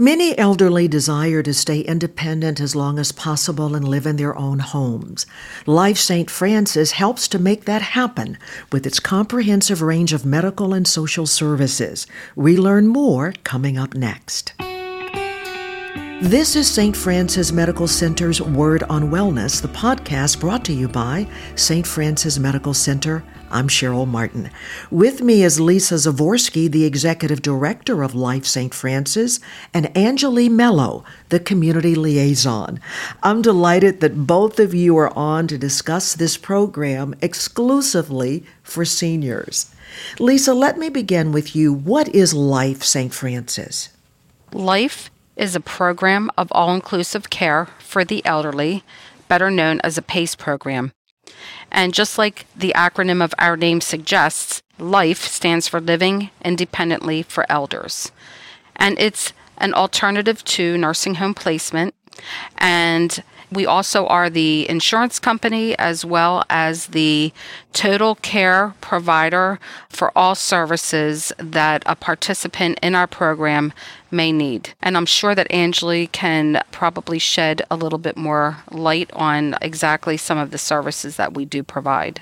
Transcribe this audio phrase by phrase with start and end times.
[0.00, 4.60] Many elderly desire to stay independent as long as possible and live in their own
[4.60, 5.26] homes.
[5.66, 6.30] Life St.
[6.30, 8.38] Francis helps to make that happen
[8.72, 12.06] with its comprehensive range of medical and social services.
[12.34, 14.54] We learn more coming up next.
[16.22, 16.96] This is St.
[16.96, 21.26] Francis Medical Center's Word on Wellness, the podcast brought to you by
[21.56, 21.86] St.
[21.86, 23.22] Francis Medical Center.
[23.52, 24.50] I'm Cheryl Martin.
[24.90, 28.72] With me is Lisa Zavorsky, the Executive Director of Life St.
[28.72, 29.40] Francis,
[29.74, 32.78] and Angelie Mello, the Community Liaison.
[33.24, 39.74] I'm delighted that both of you are on to discuss this program exclusively for seniors.
[40.20, 41.72] Lisa, let me begin with you.
[41.72, 43.12] What is Life St.
[43.12, 43.88] Francis?
[44.52, 48.84] Life is a program of all inclusive care for the elderly,
[49.26, 50.92] better known as a PACE program.
[51.70, 57.50] And just like the acronym of our name suggests, LIFE stands for Living Independently for
[57.50, 58.10] Elders.
[58.76, 61.94] And it's an alternative to nursing home placement.
[62.58, 67.32] And we also are the insurance company as well as the
[67.72, 73.72] total care provider for all services that a participant in our program
[74.12, 74.70] may need.
[74.80, 80.16] And I'm sure that Angelie can probably shed a little bit more light on exactly
[80.16, 82.20] some of the services that we do provide.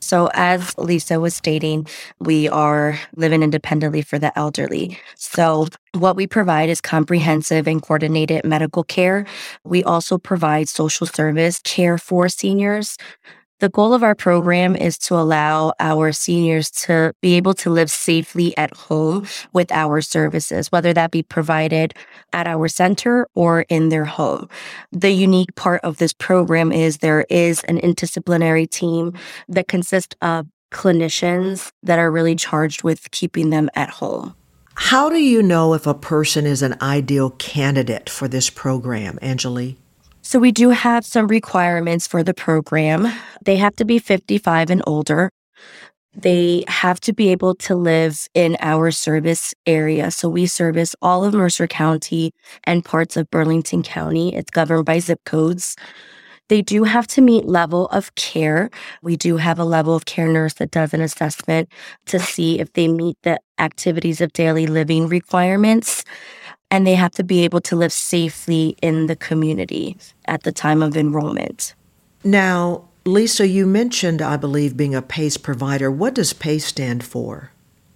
[0.00, 1.86] So, as Lisa was stating,
[2.18, 4.98] we are living independently for the elderly.
[5.16, 9.26] So, what we provide is comprehensive and coordinated medical care.
[9.64, 12.96] We also provide social service care for seniors.
[13.60, 17.90] The goal of our program is to allow our seniors to be able to live
[17.90, 21.92] safely at home with our services, whether that be provided
[22.32, 24.48] at our center or in their home.
[24.92, 29.14] The unique part of this program is there is an interdisciplinary team
[29.48, 34.36] that consists of clinicians that are really charged with keeping them at home.
[34.76, 39.78] How do you know if a person is an ideal candidate for this program, Angelie?
[40.22, 43.10] So we do have some requirements for the program.
[43.44, 45.30] They have to be 55 and older.
[46.14, 50.10] They have to be able to live in our service area.
[50.10, 52.32] So we service all of Mercer County
[52.64, 54.34] and parts of Burlington County.
[54.34, 55.76] It's governed by zip codes.
[56.48, 58.70] They do have to meet level of care.
[59.02, 61.68] We do have a level of care nurse that does an assessment
[62.06, 66.04] to see if they meet the activities of daily living requirements
[66.70, 69.96] and they have to be able to live safely in the community
[70.26, 71.74] at the time of enrollment.
[72.24, 75.90] Now, Lisa, you mentioned, I believe, being a PACE provider.
[75.90, 77.52] What does PACE stand for?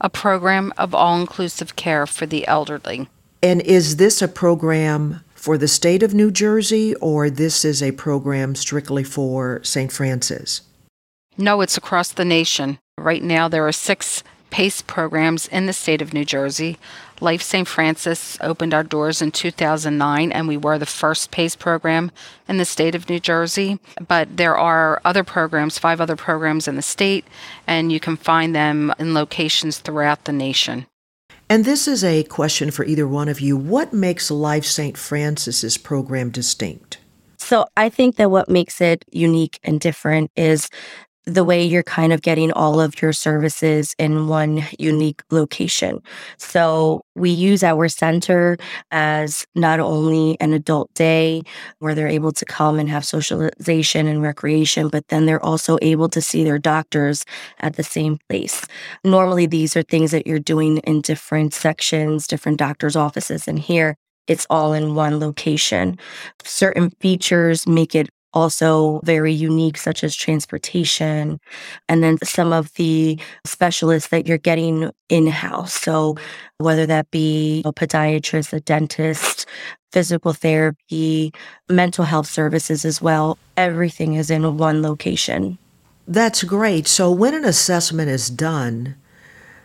[0.00, 3.08] A program of all inclusive care for the elderly.
[3.42, 7.92] And is this a program for the state of New Jersey, or this is a
[7.92, 9.92] program strictly for St.
[9.92, 10.62] Francis?
[11.36, 12.78] No, it's across the nation.
[12.96, 14.22] Right now, there are six
[14.54, 16.78] PACE programs in the state of New Jersey.
[17.20, 17.66] Life St.
[17.66, 22.12] Francis opened our doors in 2009, and we were the first PACE program
[22.46, 23.80] in the state of New Jersey.
[24.06, 27.24] But there are other programs, five other programs in the state,
[27.66, 30.86] and you can find them in locations throughout the nation.
[31.50, 33.56] And this is a question for either one of you.
[33.56, 34.96] What makes Life St.
[34.96, 36.98] Francis's program distinct?
[37.44, 40.70] So I think that what makes it unique and different is
[41.26, 46.02] the way you're kind of getting all of your services in one unique location.
[46.36, 48.58] So we use our center
[48.90, 51.42] as not only an adult day
[51.78, 56.08] where they're able to come and have socialization and recreation, but then they're also able
[56.10, 57.24] to see their doctors
[57.60, 58.66] at the same place.
[59.02, 63.48] Normally, these are things that you're doing in different sections, different doctors' offices.
[63.48, 63.96] And here,
[64.26, 65.98] it's all in one location.
[66.42, 71.40] Certain features make it also very unique, such as transportation,
[71.88, 75.74] and then some of the specialists that you're getting in house.
[75.74, 76.16] So,
[76.58, 79.46] whether that be a podiatrist, a dentist,
[79.92, 81.32] physical therapy,
[81.68, 85.56] mental health services as well, everything is in one location.
[86.06, 86.86] That's great.
[86.86, 88.96] So, when an assessment is done,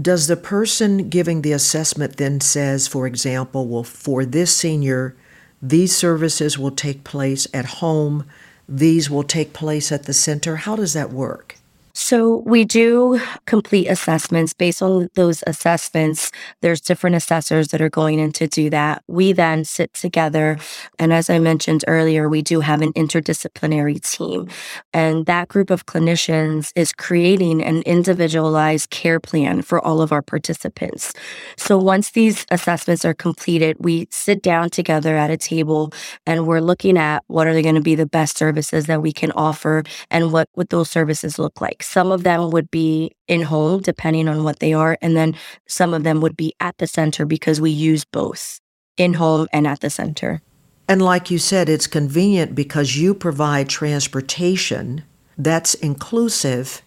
[0.00, 5.14] does the person giving the assessment then says, for example, well, for this senior,
[5.60, 8.24] these services will take place at home
[8.68, 10.56] these will take place at the center?
[10.56, 11.56] How does that work?
[11.94, 14.54] So we do complete assessments.
[14.54, 16.30] Based on those assessments,
[16.62, 19.02] there's different assessors that are going in to do that.
[19.08, 20.58] We then sit together.
[20.98, 24.48] And as I mentioned earlier, we do have an interdisciplinary team.
[24.94, 30.22] And that group of clinicians is creating an individualized care plan for all of our
[30.22, 31.12] participants.
[31.56, 35.92] So once these assessments are completed, we sit down together at a table
[36.26, 39.12] and we're looking at what are they going to be the best services that we
[39.12, 41.81] can offer and what would those services look like.
[41.82, 44.96] Some of them would be in home, depending on what they are.
[45.02, 45.34] And then
[45.66, 48.60] some of them would be at the center because we use both.
[48.96, 50.42] in home and at the center.
[50.88, 55.04] And like you said, it's convenient because you provide transportation
[55.38, 56.82] that's inclusive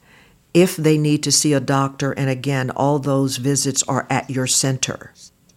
[0.53, 2.12] if they need to see a doctor.
[2.12, 5.13] And again, all those visits are at your center.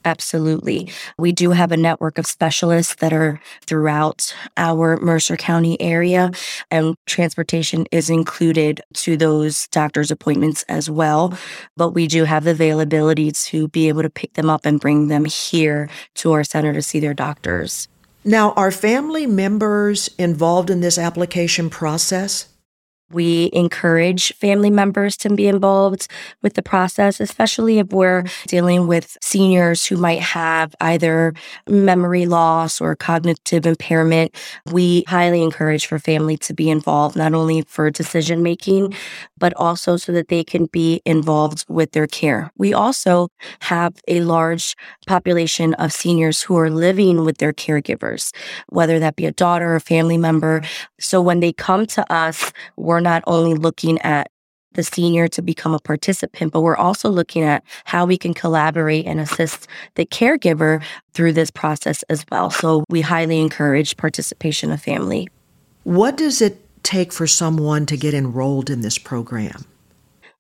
[0.08, 0.90] Absolutely.
[1.18, 6.30] We do have a network of specialists that are throughout our Mercer County area,
[6.70, 11.36] and transportation is included to those doctor's appointments as well.
[11.76, 15.08] But we do have the availability to be able to pick them up and bring
[15.08, 17.86] them here to our center to see their doctors.
[18.24, 22.48] Now, are family members involved in this application process?
[23.10, 26.08] We encourage family members to be involved
[26.42, 28.46] with the process, especially if we're mm-hmm.
[28.46, 31.34] dealing with seniors who might have either
[31.68, 34.34] memory loss or cognitive impairment.
[34.72, 38.94] We highly encourage for family to be involved, not only for decision making,
[39.38, 42.50] but also so that they can be involved with their care.
[42.56, 43.28] We also
[43.60, 44.74] have a large
[45.06, 48.34] population of seniors who are living with their caregivers,
[48.68, 50.62] whether that be a daughter or family member.
[50.98, 54.30] So when they come to us, we're not only looking at
[54.74, 59.06] the senior to become a participant, but we're also looking at how we can collaborate
[59.06, 60.82] and assist the caregiver
[61.14, 62.50] through this process as well.
[62.50, 65.28] So we highly encourage participation of family.
[65.82, 69.64] What does it take for someone to get enrolled in this program?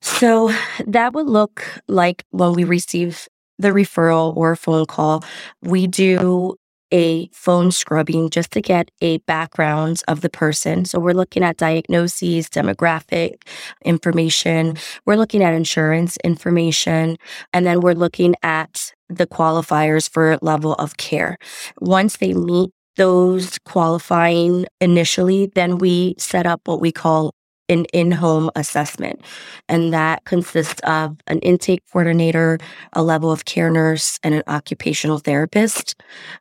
[0.00, 0.52] So
[0.86, 5.24] that would look like when we receive the referral or phone call,
[5.62, 6.56] we do
[6.90, 10.84] a phone scrubbing just to get a background of the person.
[10.84, 13.42] So we're looking at diagnoses, demographic
[13.84, 17.18] information, we're looking at insurance information,
[17.52, 21.38] and then we're looking at the qualifiers for level of care.
[21.80, 27.32] Once they meet those qualifying initially, then we set up what we call
[27.68, 29.20] an in home assessment.
[29.68, 32.58] And that consists of an intake coordinator,
[32.94, 35.94] a level of care nurse, and an occupational therapist.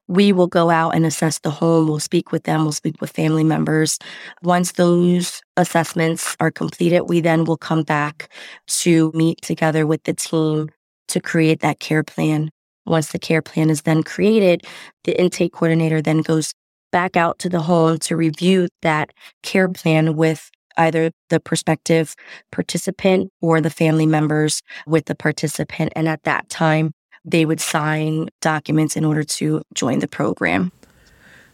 [0.08, 1.88] We will go out and assess the home.
[1.88, 2.64] We'll speak with them.
[2.64, 4.00] We'll speak with family members.
[4.42, 8.30] Once those assessments are completed, we then will come back
[8.68, 10.70] to meet together with the team
[11.10, 12.52] to create that care plan.
[12.88, 14.64] Once the care plan is then created,
[15.04, 16.54] the intake coordinator then goes
[16.92, 19.12] back out to the home to review that
[19.44, 22.16] care plan with either the prospective
[22.52, 25.92] participant or the family members with the participant.
[25.96, 26.92] And at that time,
[27.26, 30.72] they would sign documents in order to join the program.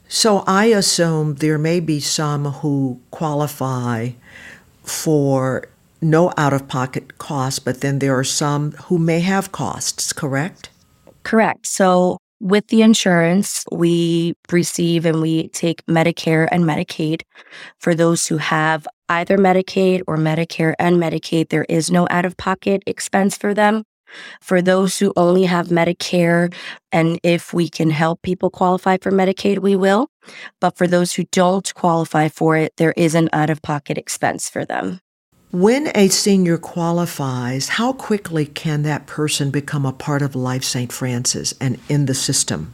[0.07, 4.09] So I assume there may be some who qualify
[4.83, 5.67] for
[6.01, 10.69] no out of pocket costs, but then there are some who may have costs, correct?
[11.23, 11.65] Correct.
[11.65, 17.21] So with the insurance, we receive and we take Medicare and Medicaid.
[17.79, 22.35] For those who have either Medicaid or Medicare and Medicaid, there is no out of
[22.35, 23.83] pocket expense for them.
[24.41, 26.53] For those who only have Medicare,
[26.91, 30.07] and if we can help people qualify for Medicaid, we will.
[30.59, 34.49] But for those who don't qualify for it, there is an out of pocket expense
[34.49, 34.99] for them.
[35.53, 40.91] When a senior qualifies, how quickly can that person become a part of Life St.
[40.91, 42.73] Francis and in the system?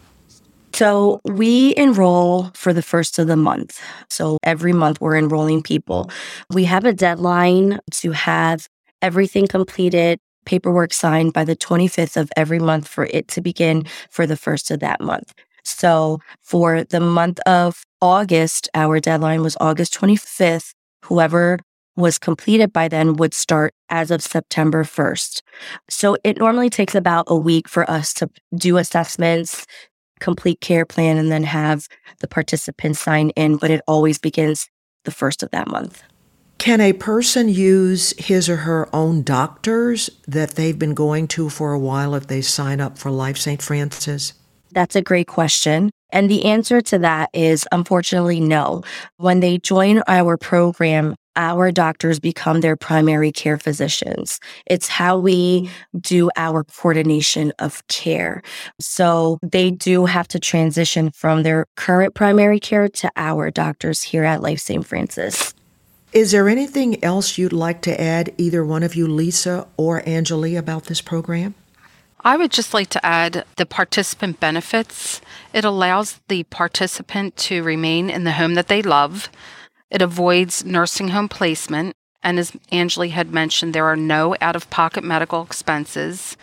[0.71, 3.81] So we enroll for the first of the month.
[4.09, 6.09] So every month we're enrolling people.
[6.53, 8.69] We have a deadline to have
[9.01, 14.25] everything completed, paperwork signed by the 25th of every month for it to begin for
[14.25, 15.33] the first of that month.
[15.65, 20.73] So for the month of August, our deadline was August 25th.
[21.03, 21.59] Whoever
[21.99, 25.41] was completed by then would start as of September 1st.
[25.89, 29.67] So it normally takes about a week for us to do assessments,
[30.19, 31.87] complete care plan, and then have
[32.19, 34.69] the participants sign in, but it always begins
[35.03, 36.03] the first of that month.
[36.57, 41.71] Can a person use his or her own doctors that they've been going to for
[41.71, 43.61] a while if they sign up for Life St.
[43.61, 44.33] Francis?
[44.71, 45.89] That's a great question.
[46.11, 48.83] And the answer to that is unfortunately no.
[49.17, 54.39] When they join our program, our doctors become their primary care physicians.
[54.65, 55.61] It's how we
[55.95, 56.01] mm.
[56.01, 58.41] do our coordination of care.
[58.79, 64.23] So they do have to transition from their current primary care to our doctors here
[64.23, 64.85] at Life St.
[64.85, 65.53] Francis.
[66.11, 70.55] Is there anything else you'd like to add, either one of you, Lisa or Angeli,
[70.55, 71.53] about this program?
[72.21, 75.21] I would just like to add the participant benefits.
[75.53, 79.29] It allows the participant to remain in the home that they love
[79.91, 81.95] it avoids nursing home placement.
[82.21, 86.35] And as Angeli had mentioned, there are no out of pocket medical expenses.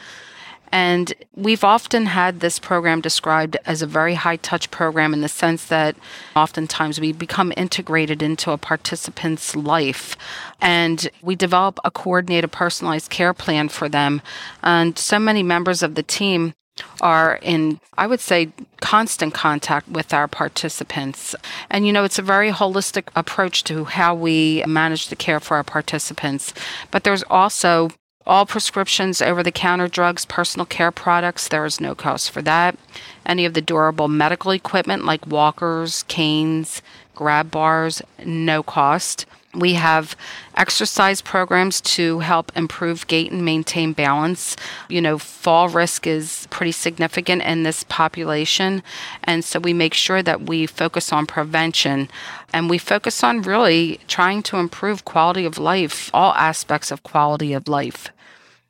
[0.73, 5.29] And we've often had this program described as a very high touch program in the
[5.29, 5.97] sense that
[6.35, 10.17] oftentimes we become integrated into a participant's life
[10.61, 14.21] and we develop a coordinated personalized care plan for them.
[14.63, 16.53] And so many members of the team
[17.01, 21.35] are in, I would say, constant contact with our participants.
[21.71, 25.57] And, you know, it's a very holistic approach to how we manage the care for
[25.57, 26.53] our participants.
[26.91, 27.91] But there's also
[28.27, 32.77] all prescriptions, over the counter drugs, personal care products, there is no cost for that.
[33.25, 36.83] Any of the durable medical equipment like walkers, canes,
[37.15, 39.27] grab bars, no cost.
[39.57, 40.17] We have
[40.55, 44.57] exercise programs to help improve gait and maintain balance.
[44.89, 48.83] You know, fall risk is pretty significant in this population.
[49.25, 52.09] And so we make sure that we focus on prevention
[52.53, 57.53] and we focus on really trying to improve quality of life, all aspects of quality
[57.53, 58.11] of life.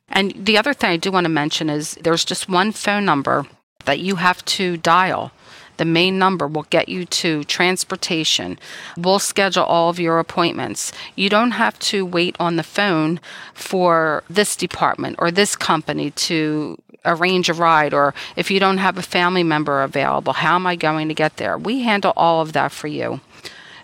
[0.09, 3.45] And the other thing I do want to mention is there's just one phone number
[3.85, 5.31] that you have to dial.
[5.77, 8.59] The main number will get you to transportation.
[8.97, 10.91] We'll schedule all of your appointments.
[11.15, 13.19] You don't have to wait on the phone
[13.53, 18.97] for this department or this company to arrange a ride, or if you don't have
[18.97, 21.57] a family member available, how am I going to get there?
[21.57, 23.21] We handle all of that for you.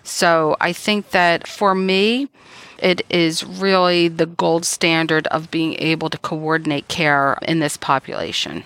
[0.02, 2.28] So I think that for me,
[2.78, 8.64] it is really the gold standard of being able to coordinate care in this population.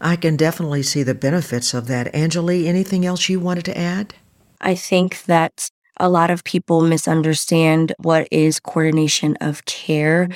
[0.00, 2.14] I can definitely see the benefits of that.
[2.14, 4.14] Angeli, anything else you wanted to add?
[4.60, 10.28] I think that a lot of people misunderstand what is coordination of care.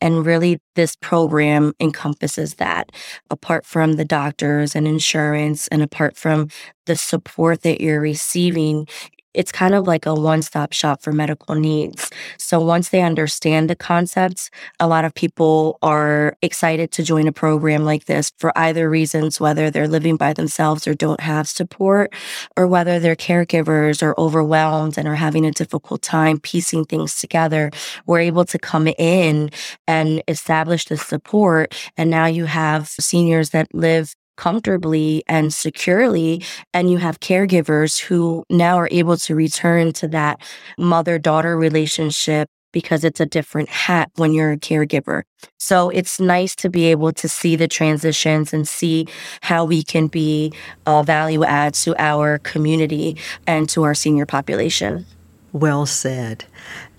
[0.00, 2.90] And really, this program encompasses that.
[3.28, 6.48] Apart from the doctors and insurance, and apart from
[6.86, 8.88] the support that you're receiving,
[9.34, 12.10] it's kind of like a one stop shop for medical needs.
[12.38, 17.32] So once they understand the concepts, a lot of people are excited to join a
[17.32, 22.12] program like this for either reasons, whether they're living by themselves or don't have support,
[22.56, 27.70] or whether their caregivers are overwhelmed and are having a difficult time piecing things together.
[28.06, 29.50] We're able to come in
[29.86, 31.74] and establish the support.
[31.96, 36.42] And now you have seniors that live comfortably and securely.
[36.72, 40.40] And you have caregivers who now are able to return to that
[40.78, 45.24] mother daughter relationship because it's a different hat when you're a caregiver.
[45.58, 49.06] So it's nice to be able to see the transitions and see
[49.42, 50.54] how we can be
[50.86, 55.04] a value add to our community and to our senior population.
[55.52, 56.44] Well said.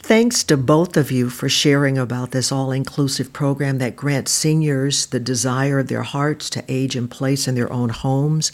[0.03, 5.05] Thanks to both of you for sharing about this all inclusive program that grants seniors
[5.05, 8.51] the desire of their hearts to age in place in their own homes,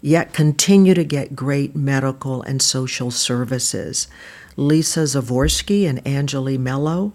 [0.00, 4.08] yet continue to get great medical and social services.
[4.56, 7.12] Lisa Zavorsky and Angeli Mello,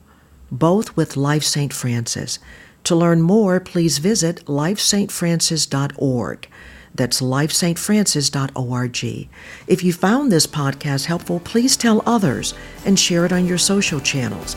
[0.50, 1.74] both with Life St.
[1.74, 2.40] Francis.
[2.86, 6.48] To learn more, please visit lifestfrancis.org.
[6.98, 9.30] That's lifestfrancis.org.
[9.68, 12.54] If you found this podcast helpful, please tell others
[12.86, 14.56] and share it on your social channels.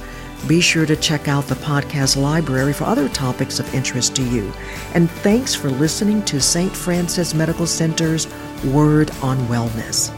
[0.49, 4.51] Be sure to check out the podcast library for other topics of interest to you.
[4.95, 6.75] And thanks for listening to St.
[6.75, 8.27] Francis Medical Center's
[8.65, 10.11] Word on Wellness.